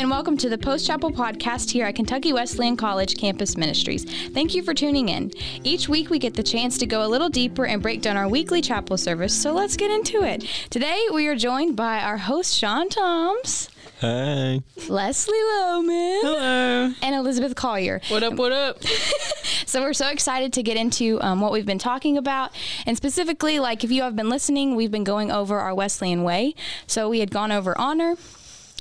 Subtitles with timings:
[0.00, 4.06] and welcome to the Post Chapel podcast here at Kentucky Wesleyan College Campus Ministries.
[4.30, 5.30] Thank you for tuning in.
[5.62, 8.26] Each week we get the chance to go a little deeper and break down our
[8.26, 10.46] weekly chapel service, so let's get into it.
[10.70, 13.68] Today we are joined by our host, Sean Toms.
[14.00, 14.62] Hey.
[14.88, 16.20] Leslie Lohman.
[16.22, 16.94] Hello.
[17.02, 18.00] And Elizabeth Collier.
[18.08, 18.82] What up, what up?
[19.66, 22.52] so we're so excited to get into um, what we've been talking about.
[22.86, 26.54] And specifically, like if you have been listening, we've been going over our Wesleyan way.
[26.86, 28.16] So we had gone over honor.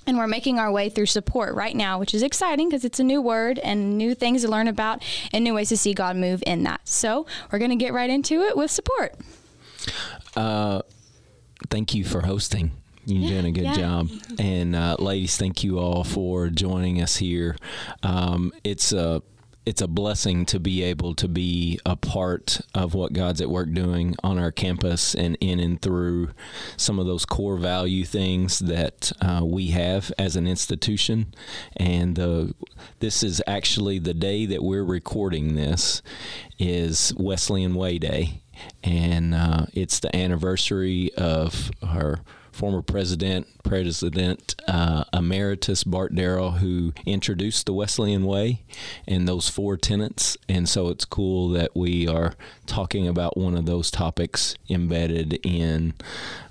[0.10, 3.04] And we're making our way through support right now, which is exciting because it's a
[3.04, 6.43] new word and new things to learn about and new ways to see God move
[6.47, 6.82] in that.
[6.88, 9.14] So we're going to get right into it with support.
[10.36, 10.82] Uh,
[11.70, 12.71] thank you for hosting.
[13.06, 13.74] You're yeah, doing a good yeah.
[13.74, 14.10] job.
[14.39, 17.56] And uh, ladies, thank you all for joining us here.
[18.01, 19.21] Um, it's a
[19.69, 23.71] it's a blessing to be able to be a part of what God's at work
[23.71, 26.32] doing on our campus and in and through
[26.75, 31.36] some of those core value things that uh, we have as an institution.
[31.78, 32.45] And uh,
[33.00, 36.02] this is actually the day that we're recording this
[36.58, 38.42] is Wesleyan Way Day,
[38.83, 42.22] and uh, it's the anniversary of our
[42.60, 48.64] former president, President uh, Emeritus Bart Darrell, who introduced the Wesleyan Way
[49.08, 50.36] and those four tenets.
[50.50, 52.34] And so it's cool that we are
[52.66, 55.94] talking about one of those topics embedded in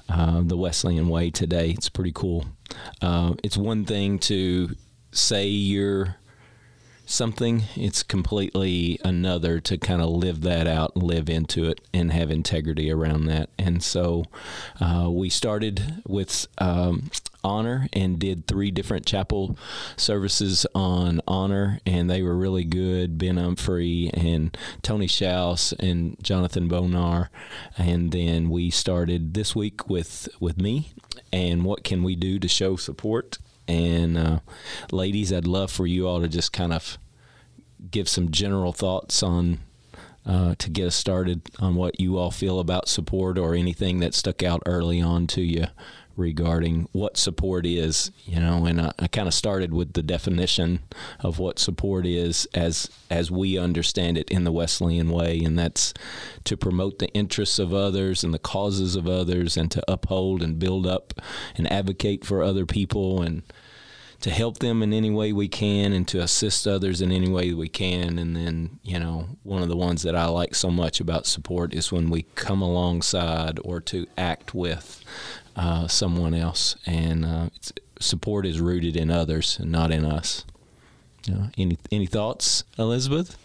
[0.09, 1.73] uh, the Wesleyan Way today.
[1.73, 2.47] It's pretty cool.
[3.03, 4.75] Uh, it's one thing to
[5.13, 6.17] say you're
[7.09, 12.31] something, it's completely another to kind of live that out live into it and have
[12.31, 13.51] integrity around that.
[13.59, 14.25] And so
[14.81, 17.11] uh, we started with um,
[17.43, 19.57] honor and did three different chapel
[19.97, 23.19] services on honor, and they were really good.
[23.19, 27.31] Ben Humphrey and Tony Schaus and Jonathan Bonar,
[27.77, 30.93] and then we started this week with with me
[31.33, 34.39] and what can we do to show support and uh,
[34.91, 36.99] ladies, I'd love for you all to just kind of
[37.91, 39.61] give some general thoughts on
[40.27, 44.15] uh, to get us started on what you all feel about support or anything that
[44.15, 45.67] stuck out early on to you
[46.19, 50.81] regarding what support is, you know, and I, I kind of started with the definition
[51.21, 55.95] of what support is as as we understand it in the Wesleyan way, and that's
[56.45, 60.59] to promote the interests of others and the causes of others, and to uphold and
[60.59, 61.15] build up
[61.57, 63.43] and advocate for other people and
[64.21, 67.53] to help them in any way we can and to assist others in any way
[67.53, 68.19] we can.
[68.19, 71.73] And then, you know, one of the ones that I like so much about support
[71.73, 75.05] is when we come alongside or to act with
[75.59, 77.49] uh, someone else, and uh,
[78.01, 80.45] support is rooted in others and not in us.
[81.27, 83.37] Know, any any thoughts, Elizabeth?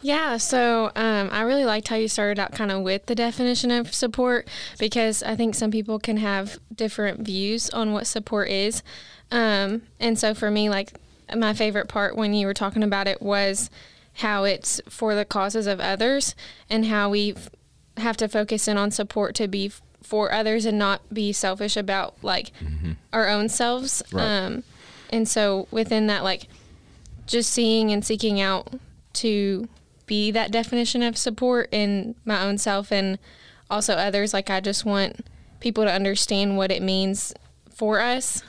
[0.00, 3.70] Yeah, so um, I really liked how you started out kind of with the definition
[3.70, 4.46] of support
[4.78, 8.82] because I think some people can have different views on what support is.
[9.30, 10.92] Um, and so for me, like
[11.34, 13.70] my favorite part when you were talking about it was
[14.18, 16.36] how it's for the causes of others
[16.70, 17.34] and how we
[17.96, 19.72] have to focus in on support to be
[20.04, 22.92] for others and not be selfish about like mm-hmm.
[23.12, 24.02] our own selves.
[24.12, 24.22] Right.
[24.22, 24.64] Um,
[25.10, 26.48] and so within that, like
[27.26, 28.68] just seeing and seeking out
[29.14, 29.68] to
[30.06, 33.18] be that definition of support in my own self and
[33.70, 34.34] also others.
[34.34, 35.26] Like I just want
[35.60, 37.32] people to understand what it means
[37.70, 38.42] for us.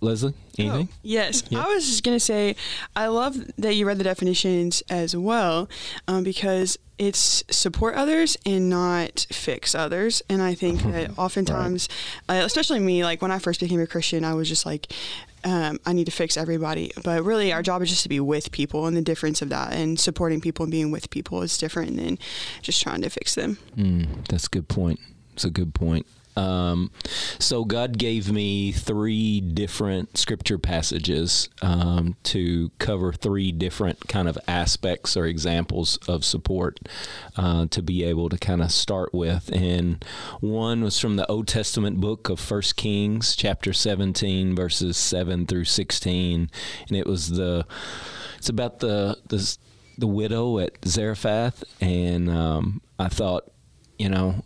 [0.00, 0.88] Leslie, anything?
[0.90, 2.56] Oh, yes, I was just gonna say,
[2.94, 5.68] I love that you read the definitions as well,
[6.08, 10.22] um, because it's support others and not fix others.
[10.28, 11.88] And I think that oftentimes,
[12.28, 12.42] right.
[12.42, 14.92] uh, especially me, like when I first became a Christian, I was just like,
[15.44, 16.90] um, I need to fix everybody.
[17.02, 19.74] But really, our job is just to be with people, and the difference of that
[19.74, 22.18] and supporting people and being with people is different than
[22.62, 23.58] just trying to fix them.
[23.76, 25.00] Mm, that's a good point.
[25.34, 26.06] It's a good point.
[26.36, 26.90] Um,
[27.38, 34.38] so God gave me three different scripture passages um, to cover three different kind of
[34.48, 36.80] aspects or examples of support
[37.36, 39.50] uh, to be able to kind of start with.
[39.52, 40.04] And
[40.40, 45.64] one was from the Old Testament book of First Kings, chapter 17, verses 7 through
[45.64, 46.50] 16,
[46.88, 47.66] and it was the
[48.38, 49.56] it's about the the
[49.96, 53.50] the widow at Zarephath, and um, I thought,
[53.98, 54.44] you know,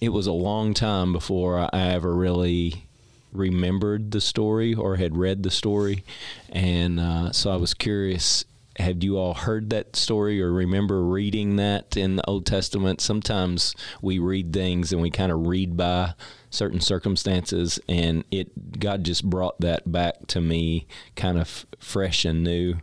[0.00, 2.86] it was a long time before I ever really
[3.32, 6.04] remembered the story or had read the story,
[6.48, 8.44] and uh, so I was curious.
[8.76, 13.02] Have you all heard that story or remember reading that in the Old Testament?
[13.02, 16.14] Sometimes we read things and we kind of read by
[16.48, 22.42] certain circumstances, and it God just brought that back to me, kind of fresh and
[22.42, 22.76] new.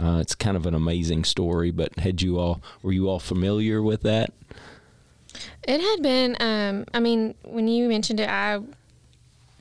[0.00, 1.70] Uh, it's kind of an amazing story.
[1.70, 4.32] But had you all were you all familiar with that?
[5.66, 6.36] It had been.
[6.40, 8.60] Um, I mean, when you mentioned it, I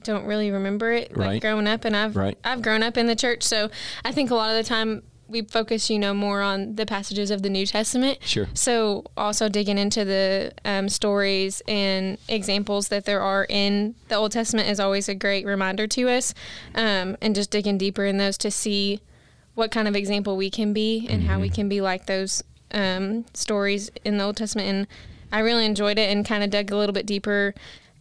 [0.04, 1.42] don't really remember it like Right.
[1.42, 2.38] growing up and I've Right.
[2.44, 3.70] I've grown up in the church so
[4.06, 7.30] I think a lot of the time we focus you know more on the passages
[7.30, 8.48] of the New Testament Sure.
[8.54, 14.32] so also digging into the um, stories and examples that there are in the Old
[14.32, 16.34] Testament is always a great reminder to us
[16.76, 19.02] um, and just digging deeper in those to see
[19.54, 22.42] what kind of example we can be and how we can be like those
[22.72, 24.88] um, stories in the Old Testament and
[25.32, 27.54] I really enjoyed it and kind of dug a little bit deeper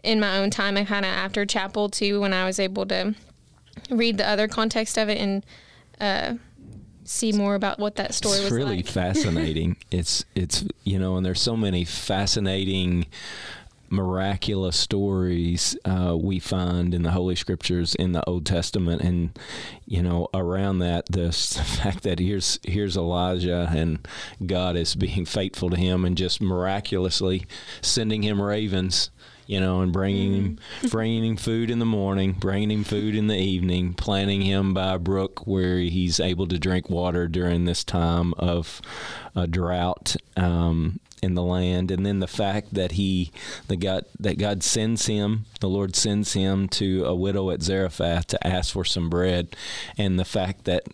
[0.02, 3.14] in my own time and kind of after chapel too when I was able to
[3.90, 5.44] read the other context of it and
[6.00, 6.34] uh,
[7.04, 8.40] see more about what that story was.
[8.40, 8.86] it's was really like.
[8.88, 9.76] fascinating.
[9.90, 13.06] it's it's you know, and there's so many fascinating,
[13.90, 19.38] miraculous stories uh, we find in the Holy Scriptures in the Old Testament, and
[19.86, 24.06] you know, around that, the fact that here's here's Elijah and
[24.44, 27.46] God is being faithful to him and just miraculously
[27.80, 29.10] sending him ravens.
[29.46, 30.58] You know, and bringing him,
[30.90, 34.92] bringing him food in the morning, bringing him food in the evening, planting him by
[34.92, 38.82] a brook where he's able to drink water during this time of
[39.34, 43.30] a drought um, in the land, and then the fact that he,
[43.66, 48.26] the God, that God sends him, the Lord sends him to a widow at Zarephath
[48.28, 49.54] to ask for some bread,
[49.96, 50.84] and the fact that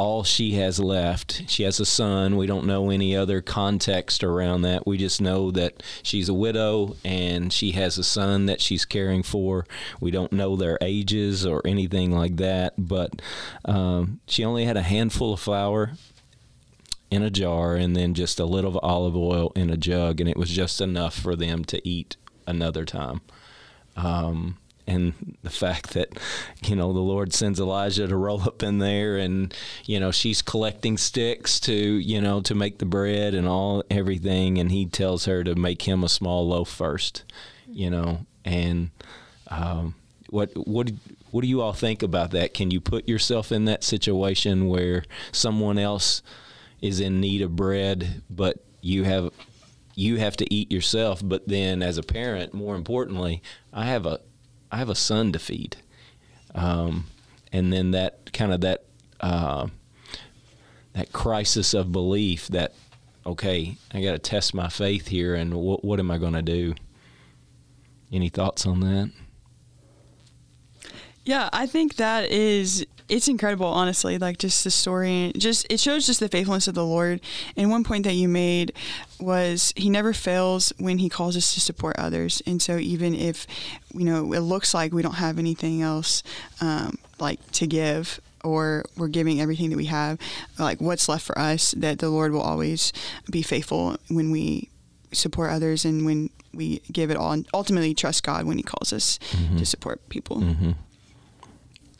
[0.00, 1.42] all she has left.
[1.46, 2.38] She has a son.
[2.38, 4.86] We don't know any other context around that.
[4.86, 9.22] We just know that she's a widow and she has a son that she's caring
[9.22, 9.66] for.
[10.00, 13.20] We don't know their ages or anything like that, but
[13.66, 15.92] um, she only had a handful of flour
[17.10, 20.36] in a jar and then just a little olive oil in a jug, and it
[20.36, 22.16] was just enough for them to eat
[22.46, 23.20] another time.
[23.96, 26.18] Um, and the fact that
[26.64, 29.54] you know the Lord sends Elijah to roll up in there, and
[29.84, 34.58] you know she's collecting sticks to you know to make the bread and all everything,
[34.58, 37.24] and he tells her to make him a small loaf first,
[37.68, 38.90] you know, and
[39.48, 39.94] um,
[40.28, 40.90] what what
[41.30, 42.54] what do you all think about that?
[42.54, 46.22] Can you put yourself in that situation where someone else
[46.80, 49.30] is in need of bread, but you have
[49.94, 53.42] you have to eat yourself, but then as a parent, more importantly,
[53.72, 54.20] I have a
[54.70, 55.76] I have a son to feed,
[56.54, 57.06] um,
[57.52, 58.84] and then that kind of that
[59.20, 59.68] uh,
[60.92, 62.74] that crisis of belief that
[63.26, 66.42] okay, I got to test my faith here, and what what am I going to
[66.42, 66.74] do?
[68.12, 69.10] Any thoughts on that?
[71.30, 74.18] Yeah, I think that is it's incredible, honestly.
[74.18, 77.20] Like just the story, just it shows just the faithfulness of the Lord.
[77.56, 78.72] And one point that you made
[79.20, 82.42] was He never fails when He calls us to support others.
[82.46, 83.46] And so even if
[83.94, 86.24] you know it looks like we don't have anything else
[86.60, 90.18] um, like to give, or we're giving everything that we have,
[90.58, 92.92] like what's left for us, that the Lord will always
[93.30, 94.68] be faithful when we
[95.12, 98.92] support others and when we give it all, and ultimately trust God when He calls
[98.92, 99.20] us
[99.58, 100.38] to support people.
[100.38, 100.72] Mm-hmm.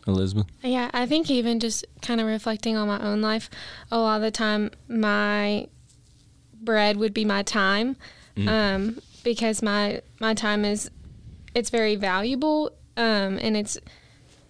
[0.06, 3.50] Elizabeth, Yeah, I think even just kind of reflecting on my own life,
[3.90, 5.68] a lot of the time my
[6.62, 7.96] bread would be my time,
[8.48, 10.90] um, because my my time is
[11.54, 13.78] it's very valuable, um, and it's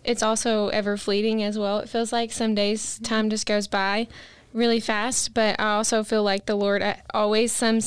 [0.04, 1.78] it's also ever fleeting as well.
[1.80, 4.06] It feels like some days time just goes by
[4.52, 7.80] really fast, but I also feel like the Lord uh, always some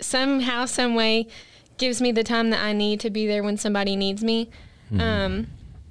[0.00, 1.26] somehow some way
[1.78, 4.48] gives me the time that I need to be there when somebody needs me.
[5.00, 5.46] Um,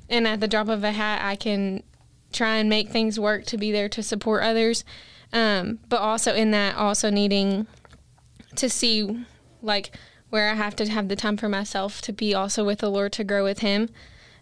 [0.09, 1.83] and at the drop of a hat, I can
[2.31, 4.83] try and make things work to be there to support others.
[5.33, 7.67] Um, but also in that, also needing
[8.55, 9.25] to see
[9.62, 9.95] like
[10.29, 13.12] where I have to have the time for myself to be also with the Lord
[13.13, 13.89] to grow with Him.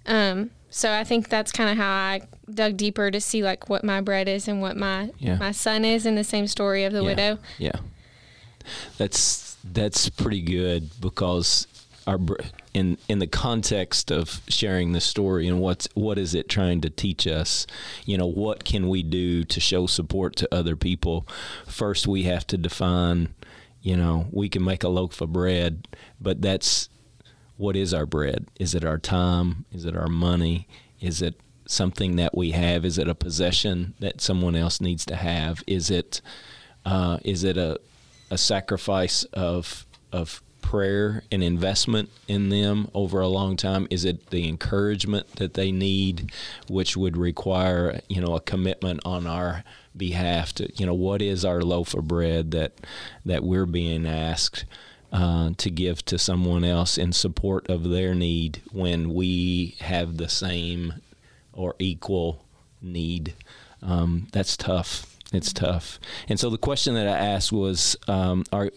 [0.05, 3.84] Um, so I think that's kind of how I dug deeper to see like what
[3.84, 5.38] my bread is and what my Yeah.
[5.38, 7.05] my son is in the same story of the yeah.
[7.05, 7.39] widow.
[7.60, 7.75] Yeah,
[8.98, 11.67] that's that's pretty good because
[12.08, 12.17] our
[12.74, 16.89] in in the context of sharing the story and what's what is it trying to
[16.89, 17.68] teach us?
[18.06, 21.27] You know, what can we do to show support to other people?
[21.68, 23.34] First, we have to define.
[23.82, 25.88] You know, we can make a loaf of bread,
[26.22, 26.88] but that's
[27.58, 28.48] what is our bread?
[28.60, 29.65] Is it our time?
[29.72, 30.68] Is it our money?
[31.01, 32.86] Is it something that we have?
[32.86, 35.63] Is it a possession that someone else needs to have?
[35.68, 36.22] Is it
[36.86, 37.80] uh, is it a
[38.32, 40.42] a sacrifice of of
[40.74, 43.86] prayer and investment in them over a long time?
[43.92, 46.32] Is it the encouragement that they need,
[46.68, 49.63] which would require you know a commitment on our
[49.96, 52.72] behalf to you know what is our loaf of bread that
[53.24, 54.65] that we're being asked
[55.12, 60.27] uh, to give to someone else in support of their need when we have the
[60.27, 60.96] same
[61.51, 62.44] or equal
[62.82, 63.36] need.
[63.84, 65.12] Um, that's tough.
[65.34, 66.00] It's tough.
[66.30, 68.72] And so the question that I asked was, um, are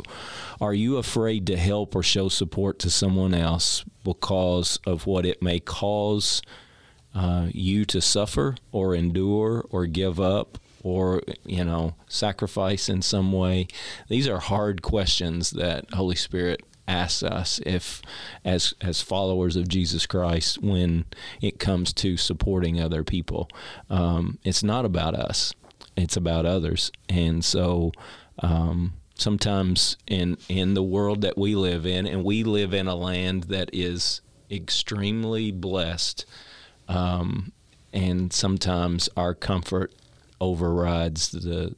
[0.60, 5.42] are you afraid to help or show support to someone else because of what it
[5.42, 6.40] may cause
[7.14, 13.32] uh, you to suffer or endure or give up or you know sacrifice in some
[13.32, 13.68] way?
[14.08, 18.00] These are hard questions that Holy Spirit asks us if
[18.44, 21.04] as as followers of Jesus Christ when
[21.40, 23.48] it comes to supporting other people.
[23.90, 25.52] Um, it's not about us;
[25.96, 27.92] it's about others, and so.
[28.40, 32.94] Um, sometimes in in the world that we live in, and we live in a
[32.94, 36.24] land that is extremely blessed,
[36.88, 37.52] um,
[37.92, 39.94] and sometimes our comfort
[40.40, 41.74] overrides the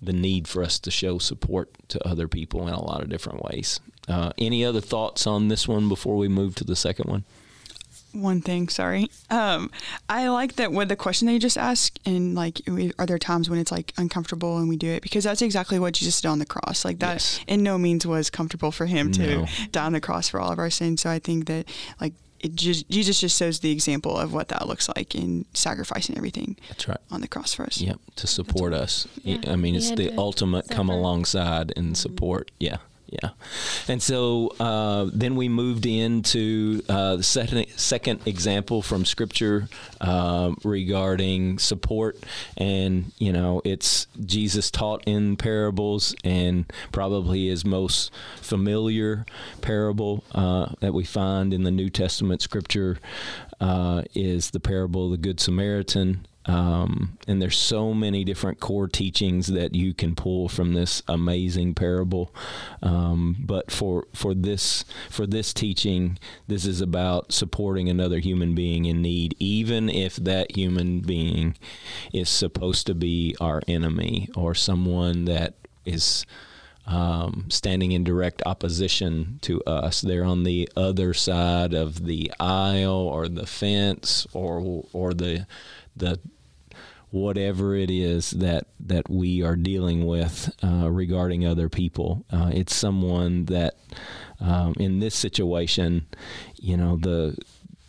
[0.00, 3.42] the need for us to show support to other people in a lot of different
[3.42, 3.80] ways.
[4.06, 7.24] Uh, any other thoughts on this one before we move to the second one?
[8.14, 9.10] One thing, sorry.
[9.28, 9.70] Um,
[10.08, 12.60] I like that with the question that you just asked, and like,
[12.98, 15.02] are there times when it's like uncomfortable and we do it?
[15.02, 16.84] Because that's exactly what Jesus did on the cross.
[16.84, 17.40] Like that, yes.
[17.48, 20.58] in no means was comfortable for him to die on the cross for all of
[20.58, 21.02] our sins.
[21.02, 21.68] So I think that
[22.00, 26.16] like it just Jesus just shows the example of what that looks like in sacrificing
[26.16, 26.56] everything.
[26.68, 27.80] That's right on the cross for us.
[27.80, 28.82] Yep, to support right.
[28.82, 29.08] us.
[29.22, 29.38] Yeah.
[29.48, 31.94] I mean, it's the ultimate come alongside and mm-hmm.
[31.94, 32.50] support.
[32.60, 32.76] Yeah.
[33.06, 33.30] Yeah.
[33.86, 39.68] And so uh, then we moved into uh, the second, second example from Scripture
[40.00, 42.18] uh, regarding support.
[42.56, 49.26] And, you know, it's Jesus taught in parables, and probably his most familiar
[49.60, 52.98] parable uh, that we find in the New Testament Scripture
[53.60, 56.26] uh, is the parable of the Good Samaritan.
[56.46, 61.74] Um, and there's so many different core teachings that you can pull from this amazing
[61.74, 62.34] parable.
[62.82, 68.84] Um, but for for this for this teaching, this is about supporting another human being
[68.84, 71.56] in need, even if that human being
[72.12, 75.54] is supposed to be our enemy or someone that
[75.86, 76.26] is
[76.86, 80.02] um, standing in direct opposition to us.
[80.02, 85.46] They're on the other side of the aisle or the fence or or the
[85.96, 86.18] the
[87.14, 92.26] whatever it is that that we are dealing with uh, regarding other people.
[92.30, 93.74] Uh, it's someone that
[94.40, 96.06] um, in this situation,
[96.56, 97.38] you know, the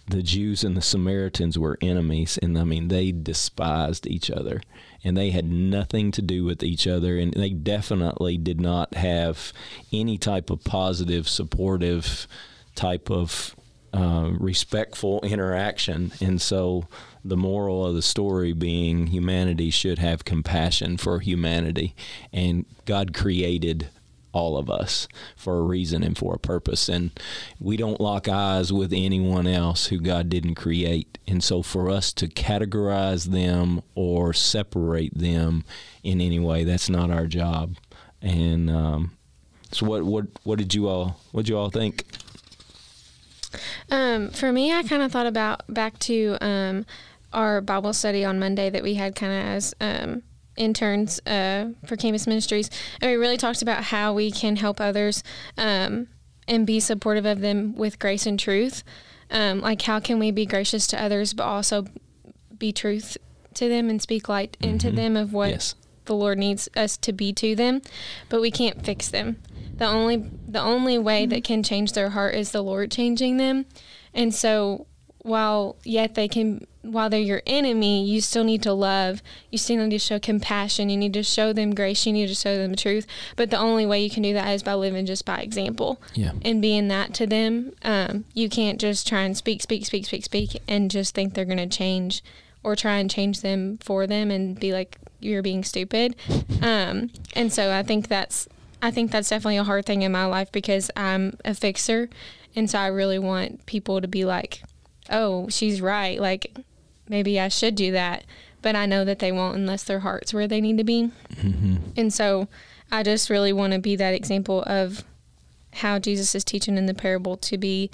[0.08, 4.62] the Jews and the Samaritans were enemies, and I mean they despised each other,
[5.04, 9.52] and they had nothing to do with each other, and they definitely did not have
[9.92, 12.28] any type of positive, supportive
[12.76, 13.56] type of
[13.96, 16.88] uh, respectful interaction, and so
[17.24, 21.96] the moral of the story being humanity should have compassion for humanity,
[22.34, 23.90] and God created
[24.36, 26.90] all of us for a reason and for a purpose.
[26.90, 27.12] And
[27.60, 31.18] we don't lock eyes with anyone else who God didn't create.
[31.26, 35.64] And so for us to categorize them or separate them
[36.04, 37.78] in any way, that's not our job.
[38.22, 39.12] And um,
[39.72, 42.04] so what what what did you all what did you all think?
[43.92, 46.86] Um, for me, I kind of thought about back to um,
[47.34, 50.24] our Bible study on Monday that we had kind of as um,
[50.56, 52.70] interns uh, for Campus Ministries,
[53.02, 55.24] and we really talked about how we can help others
[55.58, 56.08] um,
[56.48, 58.84] and be supportive of them with grace and truth.
[59.32, 61.88] Um, like, how can we be gracious to others, but also
[62.58, 63.18] be truth
[63.56, 64.74] to them and speak light mm-hmm.
[64.74, 65.76] into them of what yes.
[66.06, 67.82] the Lord needs us to be to them,
[68.30, 69.38] but we can't fix them.
[69.78, 70.18] The only
[70.48, 71.32] the only way mm-hmm.
[71.32, 73.66] that can change their heart is the Lord changing them,
[74.14, 74.88] and so
[75.26, 79.24] while yet they can while they're your enemy you still need to love.
[79.50, 80.90] You still need to show compassion.
[80.90, 82.06] You need to show them grace.
[82.06, 83.08] You need to show them the truth.
[83.36, 86.34] But the only way you can do that is by living just by example yeah.
[86.44, 87.74] and being that to them.
[87.82, 91.44] Um, you can't just try and speak speak speak speak speak and just think they're
[91.44, 92.24] going to change
[92.64, 96.16] or try and change them for them and be like you're being stupid.
[96.62, 98.48] Um, and so i think that's
[98.86, 102.10] i think that's definitely a hard thing in my life because i'm a fixer
[102.56, 104.62] and so i really want people to be like
[105.10, 106.20] oh, she's right.
[106.20, 106.56] Like,
[107.08, 108.26] maybe I should do that.
[108.62, 111.12] But I know that they won't unless their heart's where they need to be.
[111.36, 111.78] Mm-hmm.
[111.96, 112.48] And so
[112.92, 115.04] I just really want to be that example of
[115.74, 117.92] how Jesus is teaching in the parable to be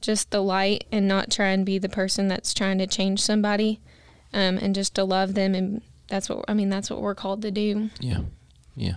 [0.00, 3.80] just the light and not try and be the person that's trying to change somebody
[4.32, 5.54] um, and just to love them.
[5.56, 7.90] And that's what, I mean, that's what we're called to do.
[7.98, 8.20] Yeah.
[8.76, 8.96] Yeah.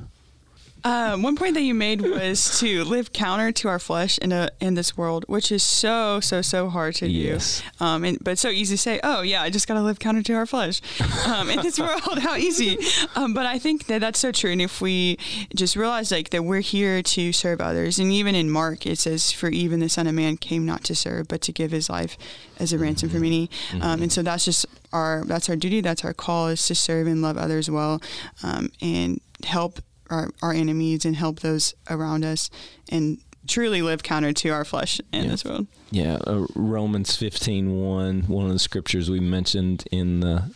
[0.84, 4.50] Um, one point that you made was to live counter to our flesh in a
[4.60, 7.62] in this world, which is so so so hard to Yes.
[7.80, 7.86] do.
[7.86, 10.22] Um, and but so easy to say, oh yeah, I just got to live counter
[10.24, 10.82] to our flesh
[11.28, 12.20] um, in this world.
[12.20, 12.78] How easy!
[13.16, 14.52] Um, but I think that that's so true.
[14.52, 15.18] And if we
[15.56, 19.32] just realize like that we're here to serve others, and even in Mark it says,
[19.32, 22.18] "For even the Son of Man came not to serve, but to give his life
[22.58, 23.50] as a ransom for many."
[23.82, 25.82] Um, and so that's just our that's our duty.
[25.82, 28.02] That's our call is to serve and love others well,
[28.44, 29.80] um, and help
[30.10, 32.50] our, our enemies and help those around us
[32.90, 35.30] and truly live counter to our flesh in Yeah.
[35.30, 35.68] this world.
[35.92, 40.52] Yeah, uh, Romans 15:1, one of the scriptures we mentioned in the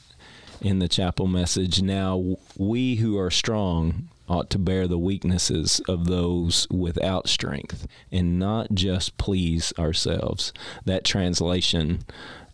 [0.61, 1.81] in the chapel message.
[1.81, 8.39] Now we who are strong ought to bear the weaknesses of those without strength and
[8.39, 10.53] not just please ourselves.
[10.85, 12.05] That translation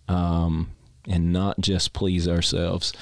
[0.08, 0.72] um,
[1.08, 2.94] and not just please ourselves.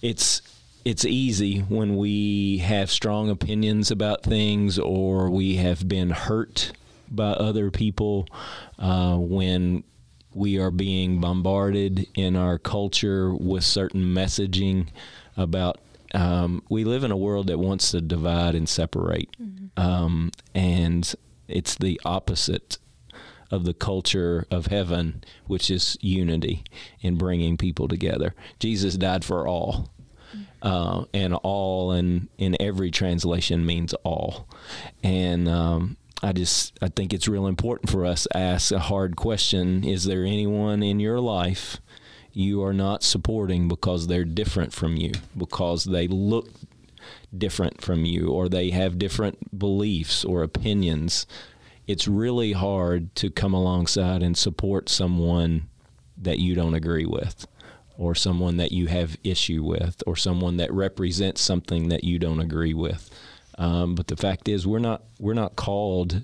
[0.00, 0.42] It's
[0.84, 6.72] it's easy when we have strong opinions about things or we have been hurt
[7.10, 8.26] by other people
[8.78, 9.84] uh, when
[10.34, 14.88] we are being bombarded in our culture with certain messaging
[15.36, 15.78] about
[16.14, 19.34] um, we live in a world that wants to divide and separate.
[19.76, 21.14] Um, and
[21.48, 22.78] it's the opposite
[23.50, 26.64] of the culture of heaven which is unity
[27.02, 28.34] and bringing people together.
[28.58, 29.90] Jesus died for all
[30.62, 34.48] uh, and all in in every translation means all.
[35.02, 39.16] And um, I just I think it's real important for us to ask a hard
[39.16, 39.84] question.
[39.84, 41.78] Is there anyone in your life
[42.32, 45.12] you are not supporting because they're different from you?
[45.36, 46.48] Because they look
[47.36, 51.26] different from you or they have different beliefs or opinions?
[51.88, 55.68] It's really hard to come alongside and support someone
[56.16, 57.48] that you don't agree with
[57.98, 62.40] or someone that you have issue with or someone that represents something that you don't
[62.40, 63.10] agree with
[63.58, 66.22] um, but the fact is we're not we're not called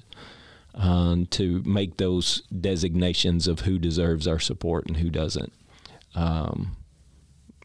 [0.74, 5.52] um, to make those designations of who deserves our support and who doesn't
[6.14, 6.76] um,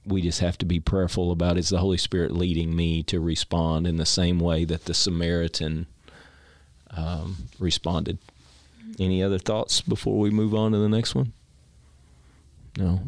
[0.06, 3.88] we just have to be prayerful about is the Holy Spirit leading me to respond
[3.88, 5.88] in the same way that the Samaritan
[6.92, 8.18] um, responded.
[9.00, 11.34] Any other thoughts before we move on to the next one?
[12.78, 13.00] No,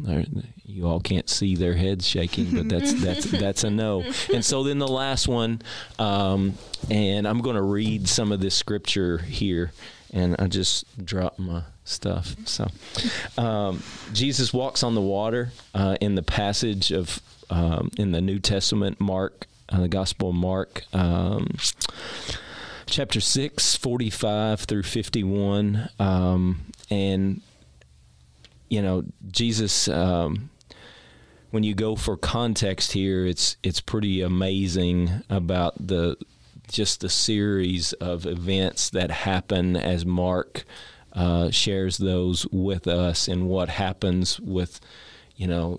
[0.64, 4.04] you all can't see their heads shaking, but that's that's that's a no.
[4.32, 5.62] And so then the last one,
[5.98, 6.54] um,
[6.88, 9.72] and I'm going to read some of this scripture here,
[10.12, 12.36] and I just drop my stuff.
[12.44, 12.68] So
[13.36, 13.82] um,
[14.12, 19.00] Jesus walks on the water uh, in the passage of um, in the New Testament,
[19.00, 20.84] Mark, uh, the Gospel of Mark.
[20.92, 21.56] Um,
[22.86, 27.42] chapter 6 45 through 51 um, and
[28.68, 30.50] you know jesus um,
[31.50, 36.16] when you go for context here it's it's pretty amazing about the
[36.68, 40.64] just the series of events that happen as mark
[41.12, 44.80] uh, shares those with us and what happens with
[45.36, 45.78] you know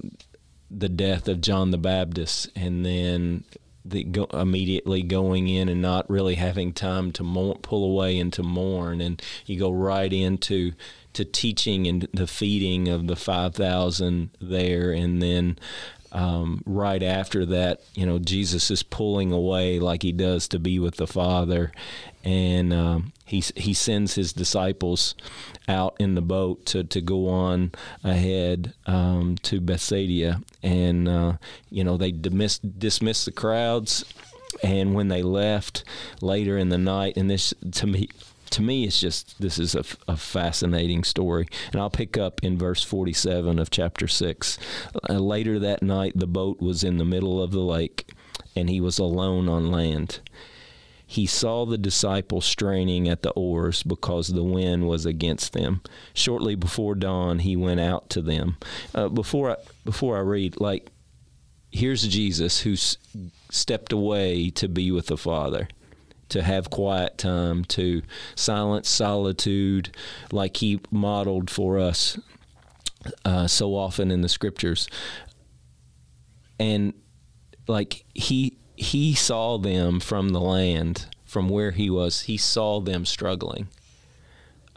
[0.69, 3.43] the death of John the Baptist and then
[3.85, 8.43] the go, immediately going in and not really having time to pull away and to
[8.43, 8.99] mourn.
[8.99, 10.73] And you go right into
[11.13, 14.91] to teaching and the feeding of the 5000 there.
[14.91, 15.57] And then
[16.11, 20.79] um, right after that, you know, Jesus is pulling away like he does to be
[20.79, 21.71] with the Father,
[22.23, 25.15] and um, he he sends his disciples
[25.67, 27.71] out in the boat to, to go on
[28.03, 31.33] ahead um, to Bethsaida, and uh,
[31.69, 34.05] you know they dismiss dismiss the crowds,
[34.63, 35.83] and when they left
[36.21, 38.09] later in the night, and this to me
[38.51, 42.83] to me, it's just this is a fascinating story, and I'll pick up in verse
[42.83, 44.57] forty-seven of chapter six.
[45.09, 48.09] Uh, later that night, the boat was in the middle of the lake,
[48.55, 50.19] and he was alone on land.
[51.09, 55.81] He saw the disciples straining at the oars because the wind was against them.
[56.13, 58.57] Shortly before dawn, he went out to them.
[58.93, 59.55] Uh, before I,
[59.85, 60.91] before I read, like
[61.71, 62.97] here's Jesus who's
[63.49, 65.69] stepped away to be with the Father
[66.29, 68.01] to have quiet time, to
[68.35, 69.95] silence solitude,
[70.31, 72.19] like he modeled for us
[73.25, 74.87] uh, so often in the scriptures.
[76.59, 76.93] And
[77.67, 82.21] like he he saw them from the land, from where he was.
[82.21, 83.67] He saw them struggling,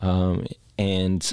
[0.00, 0.46] um,
[0.78, 1.32] and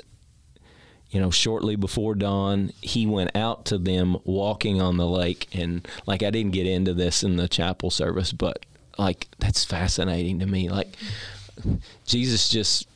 [1.10, 5.48] you know, shortly before dawn, he went out to them walking on the lake.
[5.54, 8.66] And like, I didn't get into this in the chapel service, but
[8.98, 10.70] like, that's fascinating to me.
[10.70, 10.96] Like,
[12.06, 12.88] Jesus just,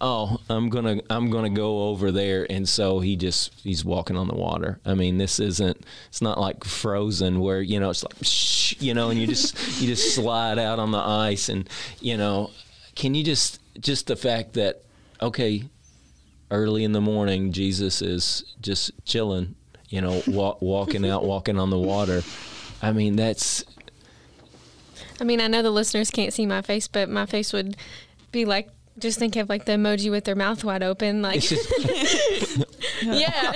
[0.00, 4.28] oh, I'm gonna, I'm gonna go over there, and so he just, he's walking on
[4.28, 4.80] the water.
[4.84, 8.94] I mean, this isn't, it's not like Frozen where you know it's like, shh, you
[8.94, 11.68] know, and you just you just slide out on the ice, and
[12.00, 12.50] you know,
[12.94, 14.82] can you just just the fact that
[15.20, 15.64] okay,
[16.50, 19.54] early in the morning, Jesus is just chilling,
[19.88, 22.22] you know, walk, walking out, walking on the water.
[22.82, 23.64] I mean, that's.
[25.20, 27.76] I mean, I know the listeners can't see my face, but my face would
[28.32, 31.50] be like just think of like the emoji with their mouth wide open, like
[33.02, 33.52] yeah.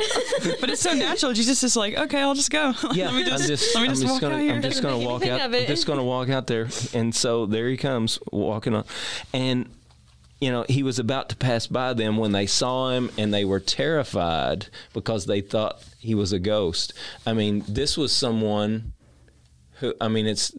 [0.60, 1.32] but it's so natural.
[1.32, 2.72] Jesus is like, okay, I'll just go.
[2.92, 4.52] Yeah, let me just, I'm just, let me I'm just, just walk gonna, out here.
[4.54, 5.40] I'm just gonna walk out.
[5.40, 8.84] I'm just gonna walk out there, and so there he comes walking on,
[9.32, 9.68] and
[10.40, 13.44] you know he was about to pass by them when they saw him, and they
[13.44, 16.92] were terrified because they thought he was a ghost.
[17.26, 18.92] I mean, this was someone
[19.80, 20.52] who, I mean, it's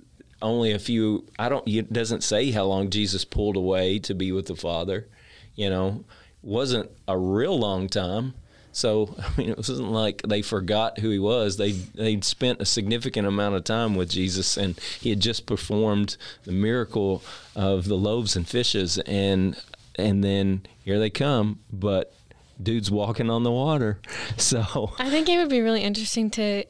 [0.46, 1.26] only a few.
[1.38, 1.68] I don't.
[1.68, 5.08] It doesn't say how long Jesus pulled away to be with the Father.
[5.56, 6.06] You know,
[6.42, 8.34] wasn't a real long time.
[8.72, 11.58] So I mean, it wasn't like they forgot who he was.
[11.58, 16.18] They they'd spent a significant amount of time with Jesus, and he had just performed
[16.44, 17.24] the miracle
[17.56, 19.60] of the loaves and fishes, and
[19.96, 22.14] and then here they come, but
[22.62, 24.00] dude's walking on the water.
[24.38, 26.66] So I think it would be really interesting to.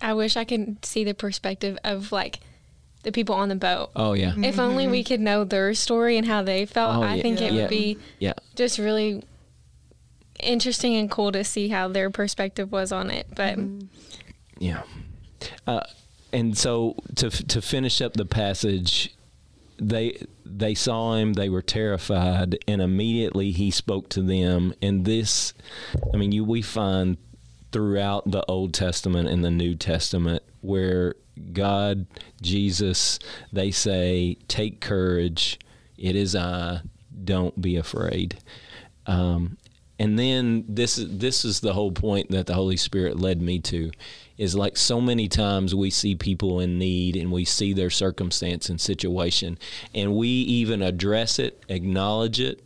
[0.00, 2.40] I wish I could see the perspective of like
[3.02, 3.90] the people on the boat.
[3.96, 7.14] oh yeah, If only we could know their story and how they felt, Oh, I
[7.16, 7.22] yeah.
[7.22, 7.60] think it Yeah.
[7.62, 8.34] would be yeah.
[8.56, 9.22] just really
[10.42, 13.26] interesting and cool to see how their perspective was on it.
[13.34, 13.58] But
[14.58, 14.82] Yeah.
[15.66, 15.80] Uh,
[16.32, 19.14] and so to to finish up the passage,
[19.78, 24.74] they they saw him, they were terrified, and immediately he spoke to them.
[24.82, 25.54] And this,
[26.12, 27.16] I mean, you we find
[27.72, 31.14] throughout the Old Testament and the New Testament where
[31.52, 32.06] God,
[32.42, 33.18] Jesus,
[33.52, 35.58] they say, "Take courage,
[35.96, 36.82] it is I.
[37.24, 38.38] Don't be afraid."
[39.06, 39.56] Um,
[40.00, 43.58] and then this is this is the whole point that the Holy Spirit led me
[43.60, 43.90] to
[44.38, 48.70] is like so many times we see people in need and we see their circumstance
[48.70, 49.58] and situation
[49.94, 52.62] and we even address it, acknowledge it,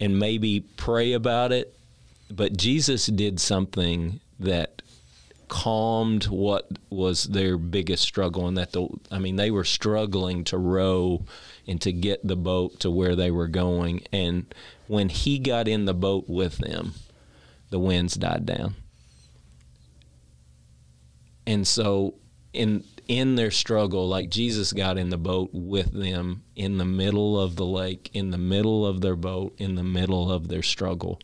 [0.00, 1.78] and maybe pray about it.
[2.28, 4.77] But Jesus did something that
[5.48, 10.58] calmed what was their biggest struggle and that the I mean they were struggling to
[10.58, 11.24] row
[11.66, 14.02] and to get the boat to where they were going.
[14.12, 14.52] And
[14.86, 16.94] when he got in the boat with them
[17.70, 18.74] the winds died down.
[21.46, 22.14] And so
[22.52, 27.40] in in their struggle like Jesus got in the boat with them in the middle
[27.40, 31.18] of the lake in the middle of their boat in the middle of their struggle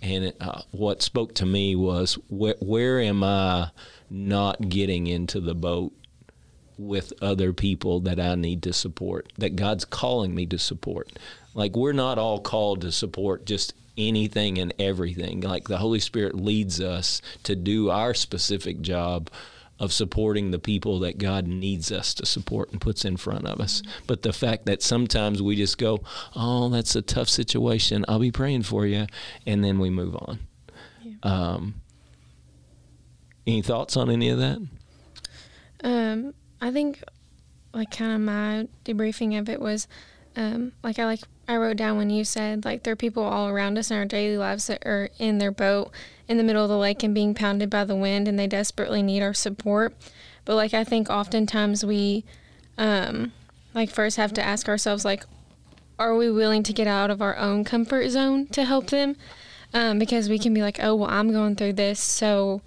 [0.00, 3.70] and uh, what spoke to me was where, where am I
[4.10, 5.92] not getting into the boat
[6.78, 11.18] with other people that I need to support, that God's calling me to support.
[11.54, 15.40] Like, we're not all called to support just anything and everything.
[15.40, 19.28] Like, the Holy Spirit leads us to do our specific job
[19.78, 23.60] of supporting the people that God needs us to support and puts in front of
[23.60, 23.82] us.
[24.06, 26.00] But the fact that sometimes we just go,
[26.34, 28.04] oh, that's a tough situation.
[28.08, 29.06] I'll be praying for you.
[29.46, 30.40] And then we move on.
[31.22, 31.80] Um,
[33.46, 34.58] any thoughts on any of that?
[35.84, 37.02] Um, I think
[37.72, 39.86] like kind of my debriefing of it was
[40.38, 43.48] um, like I like I wrote down when you said like there are people all
[43.48, 45.90] around us in our daily lives that are in their boat
[46.28, 49.02] in the middle of the lake and being pounded by the wind and they desperately
[49.02, 49.94] need our support.
[50.44, 52.24] But like I think oftentimes we
[52.78, 53.32] um,
[53.74, 55.24] like first have to ask ourselves like
[55.98, 59.16] are we willing to get out of our own comfort zone to help them?
[59.74, 62.62] Um, because we can be like, oh, well, I'm going through this, so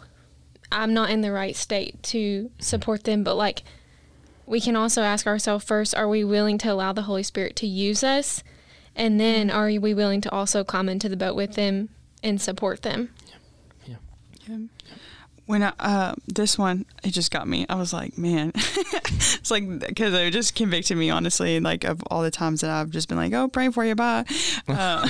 [0.71, 3.23] I'm not in the right state to support them.
[3.23, 3.63] But like,
[4.51, 7.65] we can also ask ourselves first, are we willing to allow the Holy Spirit to
[7.65, 8.43] use us?
[8.97, 11.87] And then are we willing to also climb into the boat with them
[12.21, 13.11] and support them?
[13.87, 13.95] Yeah.
[14.47, 14.57] yeah.
[14.57, 14.57] yeah.
[15.45, 19.67] When I, uh, this one it just got me i was like man it's like
[19.79, 23.17] because it just convicted me honestly like of all the times that i've just been
[23.17, 24.23] like oh praying for you bye
[24.69, 25.09] uh,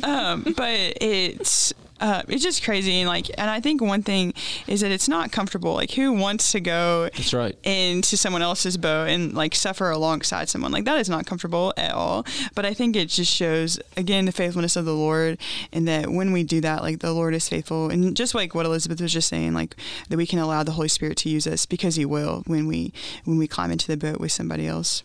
[0.04, 4.32] um, but it's uh, it's just crazy and like and i think one thing
[4.66, 5.74] is that it's not comfortable.
[5.74, 7.56] Like who wants to go That's right.
[7.64, 10.72] into someone else's boat and like suffer alongside someone?
[10.72, 12.24] Like that is not comfortable at all.
[12.54, 15.38] But i think it just shows again the faithfulness of the lord
[15.72, 17.90] and that when we do that like the lord is faithful.
[17.90, 19.76] And just like what elizabeth was just saying like
[20.08, 22.92] that we can allow the holy spirit to use us because he will when we
[23.24, 25.02] when we climb into the boat with somebody else.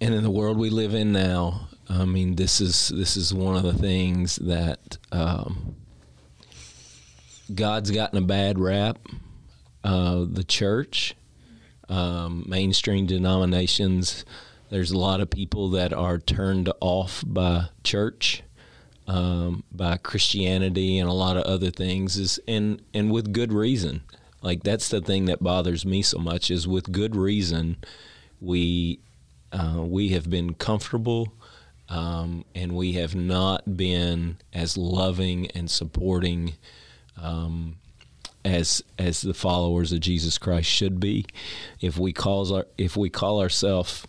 [0.00, 3.56] And in the world we live in now, I mean, this is this is one
[3.56, 5.76] of the things that um,
[7.54, 8.98] God's gotten a bad rap.
[9.82, 11.14] Uh, the church,
[11.88, 14.24] um, mainstream denominations,
[14.70, 18.42] there's a lot of people that are turned off by church,
[19.06, 24.02] um, by Christianity, and a lot of other things, is and and with good reason.
[24.42, 27.76] Like that's the thing that bothers me so much is with good reason
[28.40, 29.00] we
[29.52, 31.32] uh, we have been comfortable
[31.88, 36.54] um, and we have not been as loving and supporting
[37.20, 37.76] um,
[38.44, 41.26] as as the followers of Jesus Christ should be.
[41.80, 44.06] If we calls our if we call ourselves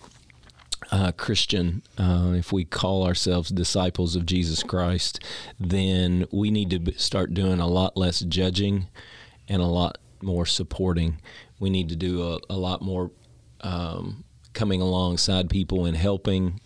[0.91, 5.23] uh, Christian, uh, if we call ourselves disciples of Jesus Christ,
[5.59, 8.87] then we need to start doing a lot less judging
[9.47, 11.21] and a lot more supporting.
[11.59, 13.11] We need to do a, a lot more
[13.61, 16.59] um, coming alongside people and helping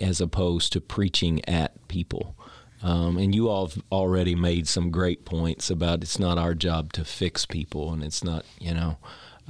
[0.00, 2.36] as opposed to preaching at people.
[2.82, 6.92] Um, and you all have already made some great points about it's not our job
[6.94, 8.96] to fix people, and it's not, you know,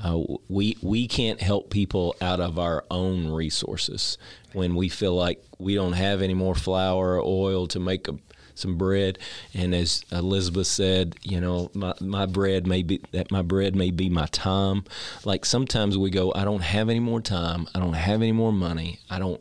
[0.02, 4.18] uh, we we can't help people out of our own resources
[4.52, 8.16] when we feel like we don't have any more flour or oil to make a,
[8.54, 9.18] some bread.
[9.54, 13.90] And as Elizabeth said, you know, my, my bread may be that my bread may
[13.90, 14.84] be my time.
[15.24, 17.68] Like sometimes we go, I don't have any more time.
[17.74, 19.00] I don't have any more money.
[19.08, 19.40] I don't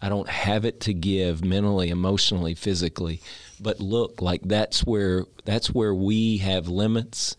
[0.00, 3.20] I don't have it to give mentally, emotionally, physically.
[3.60, 7.36] But look, like that's where that's where we have limits.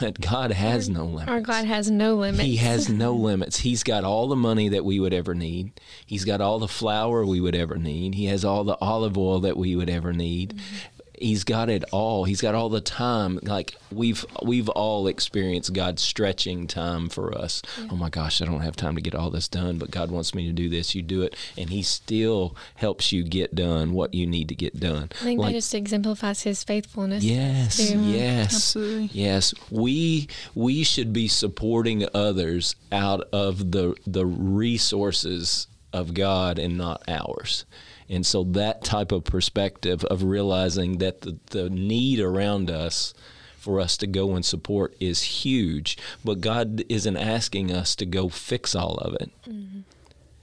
[0.00, 1.28] But God has no limits.
[1.30, 2.42] Our God has no limits.
[2.42, 3.58] He has no limits.
[3.58, 5.80] He's got all the money that we would ever need.
[6.04, 8.14] He's got all the flour we would ever need.
[8.16, 10.56] He has all the olive oil that we would ever need.
[10.56, 12.24] Mm-hmm he's got it all.
[12.24, 13.38] He's got all the time.
[13.42, 17.62] Like we've we've all experienced God stretching time for us.
[17.80, 17.88] Yeah.
[17.92, 20.34] Oh my gosh, I don't have time to get all this done, but God wants
[20.34, 20.94] me to do this.
[20.94, 24.78] You do it, and He still helps you get done what you need to get
[24.78, 25.10] done.
[25.20, 27.24] I think like, that just exemplifies His faithfulness.
[27.24, 28.00] Yes, too.
[28.00, 29.10] yes, Absolutely.
[29.12, 29.54] yes.
[29.70, 37.02] We we should be supporting others out of the the resources of God and not
[37.08, 37.64] ours.
[38.08, 43.14] And so that type of perspective of realizing that the, the need around us
[43.56, 48.28] for us to go and support is huge, but God isn't asking us to go
[48.28, 49.80] fix all of it mm-hmm.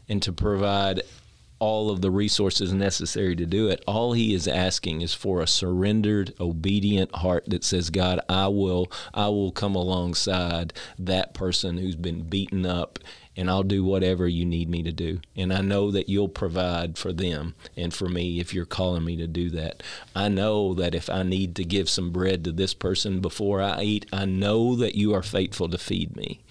[0.09, 1.01] and to provide
[1.63, 3.81] all of the resources necessary to do it.
[3.87, 8.91] All he is asking is for a surrendered, obedient heart that says, "God, I will
[9.13, 12.99] I will come alongside that person who's been beaten up
[13.35, 15.19] and I'll do whatever you need me to do.
[15.35, 19.15] And I know that you'll provide for them and for me if you're calling me
[19.17, 19.81] to do that.
[20.15, 23.81] I know that if I need to give some bread to this person before I
[23.81, 26.41] eat, I know that you are faithful to feed me.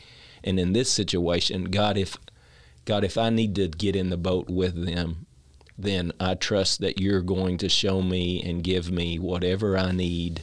[0.42, 2.16] And in this situation, God, if
[2.84, 5.26] God, if I need to get in the boat with them,
[5.78, 10.42] then I trust that you're going to show me and give me whatever I need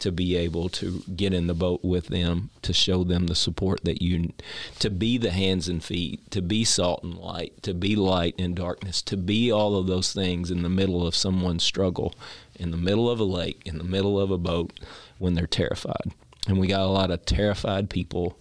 [0.00, 3.84] to be able to get in the boat with them, to show them the support
[3.84, 4.32] that you,
[4.78, 8.54] to be the hands and feet, to be salt and light, to be light in
[8.54, 12.14] darkness, to be all of those things in the middle of someone's struggle,
[12.56, 14.78] in the middle of a lake, in the middle of a boat,
[15.18, 16.12] when they're terrified.
[16.46, 18.38] And we got a lot of terrified people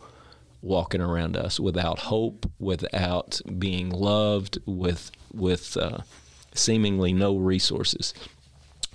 [0.62, 6.00] walking around us without hope, without being loved, with with uh,
[6.54, 8.14] seemingly no resources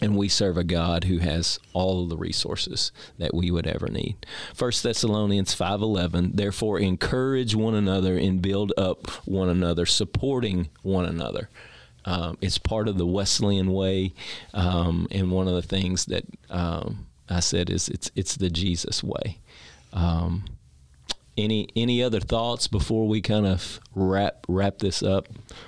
[0.04, 4.16] and we serve a God who has all the resources that we would ever need.
[4.56, 11.48] 1 Thessalonians 5:11 Therefore encourage one another and build up one another supporting one another.
[12.04, 14.12] Um, it's part of the Wesleyan way
[14.52, 19.02] um, and one of the things that um, I said is it's it's the Jesus
[19.02, 19.38] way.
[21.36, 25.26] Any any other thoughts before we kind of wrap wrap this up?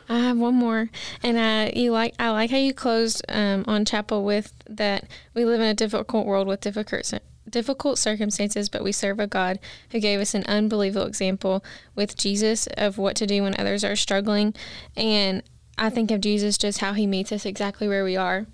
[0.08, 0.90] I have one more,
[1.24, 5.44] and I you like I like how you closed um, on chapel with that we
[5.44, 7.12] live in a difficult world with difficult
[7.50, 9.58] difficult circumstances, but we serve a God
[9.90, 13.96] who gave us an unbelievable example with Jesus of what to do when others are
[13.96, 14.54] struggling,
[14.96, 15.42] and
[15.78, 18.46] I think of Jesus just how he meets us exactly where we are.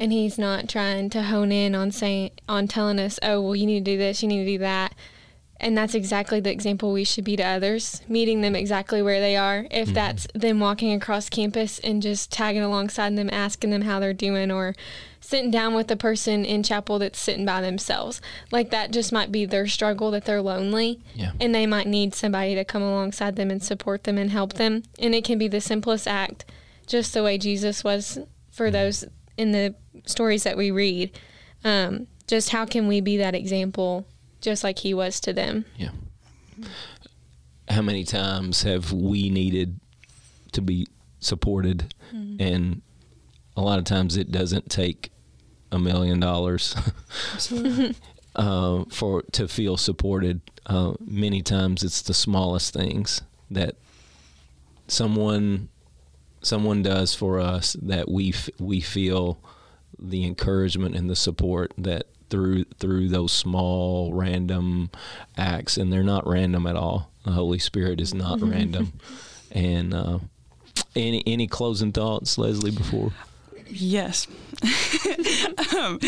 [0.00, 3.66] And he's not trying to hone in on saying on telling us, "Oh, well you
[3.66, 4.94] need to do this, you need to do that."
[5.62, 9.36] And that's exactly the example we should be to others, meeting them exactly where they
[9.36, 9.64] are.
[9.70, 9.94] If mm-hmm.
[9.94, 14.50] that's them walking across campus and just tagging alongside them, asking them how they're doing,
[14.50, 14.74] or
[15.20, 18.20] sitting down with the person in chapel that's sitting by themselves.
[18.50, 21.00] Like that just might be their struggle that they're lonely.
[21.14, 21.30] Yeah.
[21.40, 24.82] And they might need somebody to come alongside them and support them and help them.
[24.98, 26.44] And it can be the simplest act,
[26.88, 28.18] just the way Jesus was
[28.50, 28.72] for mm-hmm.
[28.72, 29.04] those
[29.36, 31.16] in the stories that we read.
[31.62, 34.06] Um, just how can we be that example
[34.42, 35.64] just like he was to them.
[35.76, 35.90] Yeah.
[37.68, 39.80] How many times have we needed
[40.52, 40.86] to be
[41.20, 41.94] supported?
[42.12, 42.42] Mm-hmm.
[42.42, 42.82] And
[43.56, 45.10] a lot of times it doesn't take
[45.70, 46.76] a million dollars
[48.36, 50.40] uh, for to feel supported.
[50.66, 53.76] Uh, many times it's the smallest things that
[54.86, 55.68] someone
[56.42, 59.38] someone does for us that we f- we feel
[59.98, 64.90] the encouragement and the support that through through those small random
[65.36, 67.12] acts, and they're not random at all.
[67.24, 68.94] The Holy Spirit is not random.
[69.52, 70.18] And uh,
[70.96, 72.70] any any closing thoughts, Leslie?
[72.70, 73.12] Before
[73.74, 74.26] Yes.
[75.76, 75.98] um,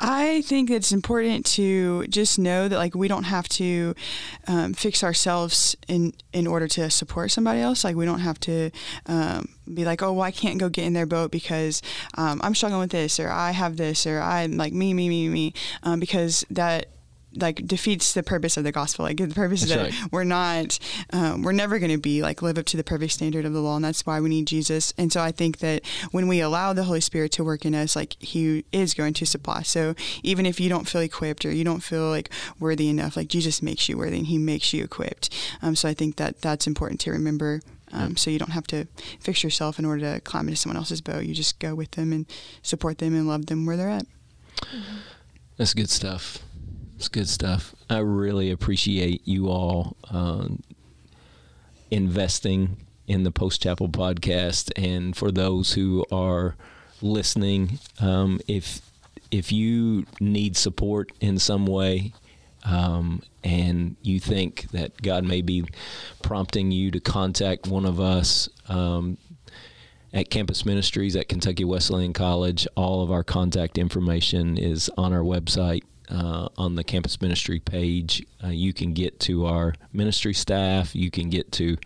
[0.00, 3.94] I think it's important to just know that like we don't have to
[4.48, 7.84] um, fix ourselves in in order to support somebody else.
[7.84, 8.70] Like we don't have to
[9.06, 11.80] um, be like, oh, well, I can't go get in their boat because
[12.14, 15.28] um, I'm struggling with this, or I have this, or I'm like me, me, me,
[15.28, 15.54] me,
[15.84, 16.86] um, because that
[17.36, 19.04] like defeats the purpose of the gospel.
[19.04, 20.12] Like the purpose That's is that right.
[20.12, 20.78] we're not,
[21.12, 23.60] um, we're never going to be like live up to the perfect standard of the
[23.60, 24.92] law, and that's why we need Jesus.
[24.98, 27.96] And so I think that when we allow the Holy Spirit to work in us,
[27.96, 29.62] like He is going to supply.
[29.62, 33.28] So even if you don't feel equipped or you don't feel like worthy enough, like
[33.28, 35.30] Jesus makes you worthy and He makes you equipped.
[35.62, 37.60] Um, so I think that that's important to remember.
[37.94, 38.86] Um, so you don't have to
[39.20, 41.24] fix yourself in order to climb into someone else's boat.
[41.24, 42.26] You just go with them and
[42.62, 44.06] support them and love them where they're at.
[45.58, 46.38] That's good stuff.
[47.02, 47.74] It's good stuff.
[47.90, 50.46] I really appreciate you all uh,
[51.90, 52.76] investing
[53.08, 56.54] in the Post Chapel podcast, and for those who are
[57.00, 58.82] listening, um, if
[59.32, 62.12] if you need support in some way,
[62.62, 65.64] um, and you think that God may be
[66.22, 68.48] prompting you to contact one of us.
[68.68, 69.18] Um,
[70.14, 72.68] at Campus Ministries at Kentucky Wesleyan College.
[72.76, 75.84] All of our contact information is on our website.
[76.10, 80.94] Uh, on the campus ministry page, uh, you can get to our ministry staff.
[80.94, 81.76] You can get to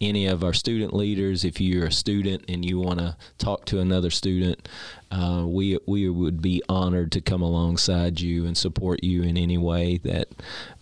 [0.00, 1.44] any of our student leaders.
[1.44, 4.68] If you're a student and you want to talk to another student,
[5.10, 9.58] uh, we we would be honored to come alongside you and support you in any
[9.58, 10.28] way that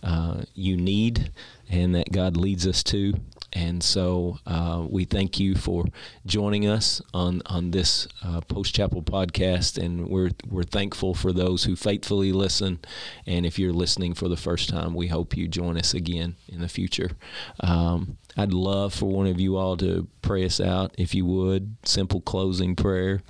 [0.03, 1.31] uh, you need
[1.69, 3.13] and that God leads us to.
[3.53, 5.85] And so uh, we thank you for
[6.25, 11.65] joining us on on this uh, post chapel podcast, and we're we're thankful for those
[11.65, 12.79] who faithfully listen.
[13.25, 16.61] And if you're listening for the first time, we hope you join us again in
[16.61, 17.11] the future.
[17.59, 21.75] Um, I'd love for one of you all to pray us out, if you would.
[21.83, 23.21] Simple closing prayer.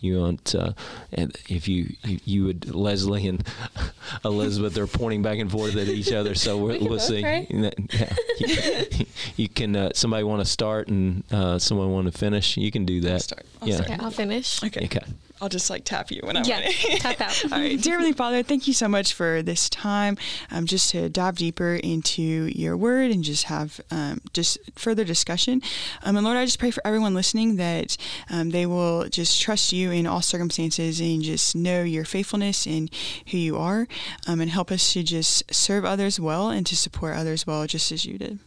[0.00, 0.72] You want, uh,
[1.12, 3.44] and if you, you you would Leslie and
[4.24, 7.20] Elizabeth are pointing back and forth at each other, so we're, We can we'll see.
[7.20, 8.10] Yeah.
[8.38, 9.06] You,
[9.36, 9.74] you can.
[9.74, 12.56] Uh, somebody want to start and uh, someone want to finish.
[12.56, 13.22] You can do that.
[13.22, 13.44] start.
[13.60, 13.74] I'll yeah.
[13.76, 13.90] start.
[13.90, 14.62] Okay, I'll finish.
[14.62, 14.84] Okay.
[14.84, 15.00] Okay.
[15.40, 16.74] I'll just like tap you when I'm Yeah, ready.
[16.98, 17.44] tap out.
[17.52, 20.16] All right, dear Heavenly Father, thank you so much for this time,
[20.50, 25.62] um, just to dive deeper into your Word and just have um, just further discussion.
[26.02, 27.96] Um, and Lord, I just pray for everyone listening that
[28.30, 32.90] um, they will just trust you in all circumstances and just know your faithfulness and
[33.30, 33.86] who you are,
[34.26, 37.92] um, and help us to just serve others well and to support others well, just
[37.92, 38.38] as you did.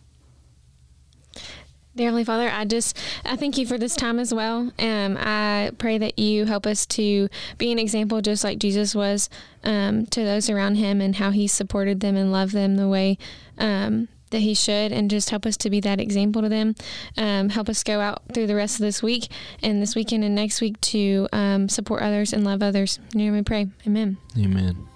[1.93, 4.71] Dear Heavenly Father, I just I thank you for this time as well.
[4.79, 7.27] Um, I pray that you help us to
[7.57, 9.29] be an example, just like Jesus was,
[9.65, 13.17] um, to those around him, and how he supported them and loved them the way
[13.57, 16.75] um, that he should, and just help us to be that example to them.
[17.17, 19.29] Um, help us go out through the rest of this week
[19.61, 22.99] and this weekend and next week to um, support others and love others.
[23.13, 23.67] In your name we pray.
[23.85, 24.15] Amen.
[24.37, 24.87] Amen.